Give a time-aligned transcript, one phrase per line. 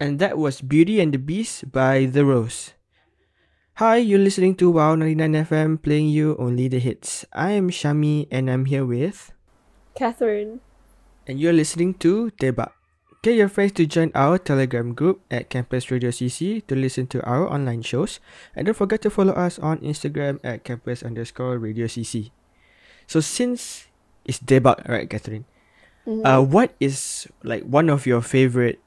[0.00, 2.72] and that was Beauty and the Beast by The Rose.
[3.80, 7.24] Hi, you're listening to Wow 99 FM playing you only the hits.
[7.32, 9.32] I am Shami and I'm here with
[9.94, 10.60] Catherine.
[11.26, 12.72] and you're listening to Daebak.
[13.22, 17.20] Get your friends to join our Telegram group at Campus Radio CC to listen to
[17.24, 18.18] our online shows.
[18.56, 22.32] And don't forget to follow us on Instagram at campus underscore radio CC.
[23.06, 23.86] So since
[24.24, 25.44] it's Daebak, right, Catherine?
[26.08, 26.24] Mhm.
[26.24, 28.80] Uh, what is like one of your favorite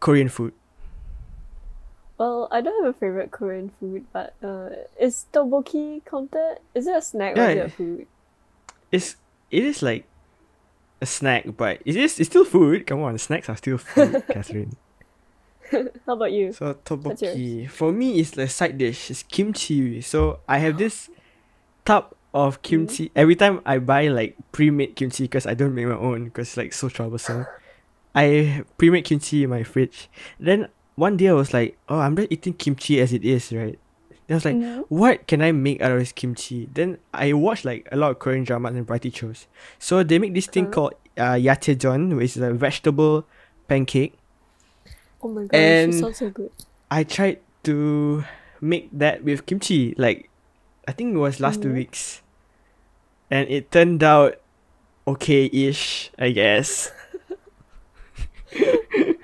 [0.00, 0.54] Korean food?
[2.20, 4.68] well, I don't have a favorite Korean food, but uh,
[5.00, 6.58] is tteokbokki counted?
[6.74, 8.06] Is it a snack or is it a food?
[8.92, 9.16] It's
[9.50, 10.04] it is like
[11.00, 12.86] a snack, but it is it's still food.
[12.86, 14.76] Come on, snacks are still food, Catherine.
[16.04, 16.52] How about you?
[16.52, 19.10] So tteokbokki for me is the side dish.
[19.10, 20.02] It's kimchi.
[20.02, 21.08] So I have this
[21.86, 25.96] tub of kimchi every time I buy like pre-made kimchi because I don't make my
[25.96, 27.46] own because it's like so troublesome.
[28.14, 30.08] I pre-made kimchi in my fridge.
[30.38, 33.78] Then one day I was like, oh, I'm just eating kimchi as it is, right?
[34.26, 34.84] Then I was like, Mhm.
[34.88, 36.68] what can I make out of this kimchi?
[36.72, 39.46] Then I watched like a lot of Korean dramas and variety shows.
[39.78, 40.70] So they make this thing Huh.
[40.72, 43.26] called uh, yachaejeon, which is a vegetable
[43.68, 44.14] pancake.
[45.22, 46.50] Oh my gosh, And- it sounds so good.
[46.90, 48.24] I tried to
[48.60, 50.30] make that with kimchi, like
[50.88, 51.74] I think it was last two Mhm.
[51.74, 52.22] weeks,
[53.30, 54.40] and it turned out
[55.06, 56.90] okay-ish, I guess.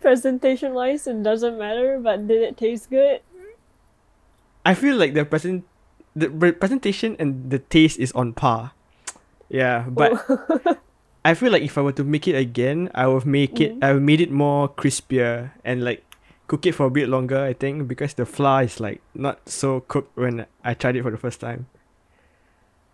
[0.00, 3.20] Presentation wise, it doesn't matter, but did it taste good?
[4.64, 5.64] I feel like the present,
[6.14, 8.72] the pre- presentation and the taste is on par.
[9.48, 10.76] Yeah, but Oh.
[11.24, 13.74] I feel like if I were to make it again, I would make it.
[13.76, 13.84] Mhm.
[13.84, 16.04] I would made it more crispier and like
[16.46, 17.40] cook it for a bit longer.
[17.42, 21.10] I think because the flour is like not so cooked when I tried it for
[21.10, 21.66] the first time.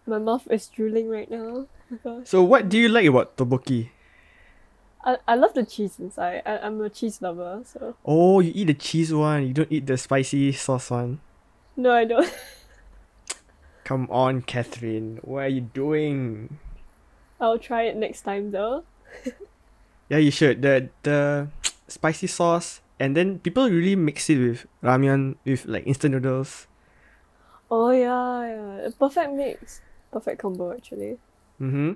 [0.06, 1.64] my mouth is drooling right now.
[2.04, 2.20] Oh.
[2.28, 3.88] So what do you like about tteokbokki?
[5.04, 6.42] I, I love the cheese inside.
[6.46, 9.46] I, I'm a cheese lover, so Oh, you eat the cheese one.
[9.46, 11.20] You don't eat the spicy sauce one.
[11.76, 12.24] no, I don't.
[13.84, 15.18] Come on, Catherine.
[15.22, 16.58] What are you doing?
[17.40, 18.84] I'll try it next time though.
[20.08, 20.60] Yeah, you should.
[20.62, 21.48] The the
[21.88, 26.66] spicy sauce, and then people really mix it with ramen with like instant noodles.
[27.70, 28.44] Oh yeah,
[28.84, 29.80] yeah, perfect mix,
[30.12, 31.16] perfect combo actually.
[31.60, 31.92] Mm-hmm.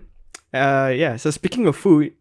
[0.52, 1.16] Uh, yeah.
[1.16, 2.16] So speaking of food,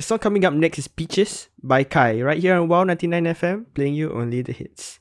[0.00, 3.26] the song coming up next is "Peaches" by Kai, right here on Wow ninety nine
[3.26, 4.98] FM, playing you only the hits.